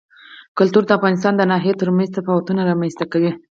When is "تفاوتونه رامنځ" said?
2.17-2.93